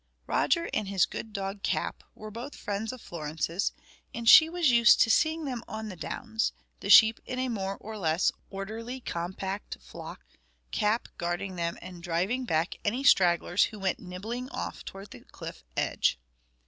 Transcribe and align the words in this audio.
Roger 0.25 0.67
and 0.73 0.87
his 0.87 1.05
good 1.05 1.31
dog 1.31 1.61
Cap 1.61 2.03
were 2.15 2.31
both 2.31 2.55
friends 2.55 2.91
of 2.91 2.99
Florence's, 2.99 3.71
and 4.15 4.27
she 4.27 4.49
was 4.49 4.71
used 4.71 4.99
to 4.99 5.11
seeing 5.11 5.45
them 5.45 5.63
on 5.67 5.89
the 5.89 5.95
downs, 5.95 6.53
the 6.79 6.89
sheep 6.89 7.19
in 7.23 7.37
a 7.37 7.49
more 7.49 7.77
or 7.77 7.99
less 7.99 8.31
orderly 8.49 8.99
compact 8.99 9.77
flock, 9.79 10.25
Cap 10.71 11.07
guarding 11.19 11.55
them 11.55 11.77
and 11.83 12.01
driving 12.01 12.45
back 12.45 12.77
any 12.83 13.03
stragglers 13.03 13.65
who 13.65 13.77
went 13.77 13.99
nibbling 13.99 14.49
off 14.49 14.83
toward 14.83 15.11
the 15.11 15.19
cliff 15.19 15.63
edge. 15.77 16.17